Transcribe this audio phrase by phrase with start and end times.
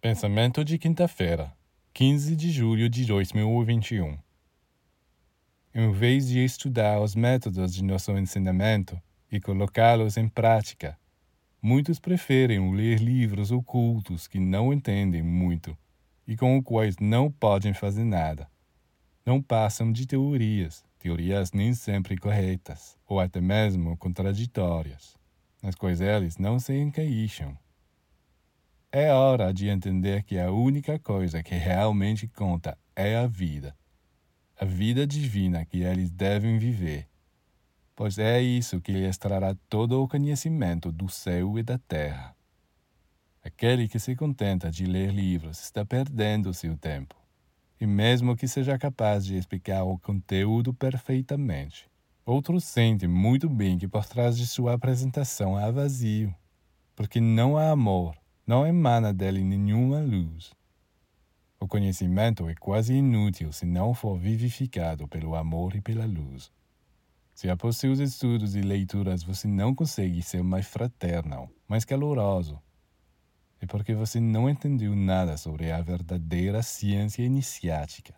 [0.00, 1.52] Pensamento de quinta-feira,
[1.94, 4.18] 15 de julho de 2021.
[5.74, 9.00] Em vez de estudar os métodos de nosso ensinamento
[9.32, 10.98] e colocá-los em prática,
[11.62, 15.76] muitos preferem ler livros ocultos que não entendem muito
[16.26, 18.46] e com os quais não podem fazer nada.
[19.24, 25.16] Não passam de teorias, teorias nem sempre corretas, ou até mesmo contraditórias,
[25.62, 27.58] nas quais eles não se encaixam.
[28.92, 33.76] É hora de entender que a única coisa que realmente conta é a vida.
[34.58, 37.08] A vida divina que eles devem viver.
[37.96, 42.34] Pois é isso que lhes trará todo o conhecimento do céu e da terra.
[43.42, 47.14] Aquele que se contenta de ler livros está perdendo seu tempo,
[47.80, 51.88] e mesmo que seja capaz de explicar o conteúdo perfeitamente,
[52.24, 56.34] outro sente muito bem que por trás de sua apresentação há vazio,
[56.94, 58.16] porque não há amor
[58.46, 60.54] não emana dele nenhuma luz.
[61.58, 66.52] O conhecimento é quase inútil se não for vivificado pelo amor e pela luz.
[67.34, 72.62] Se após seus estudos e leituras você não consegue ser mais fraternal, mais caloroso,
[73.60, 78.14] é porque você não entendeu nada sobre a verdadeira ciência iniciática.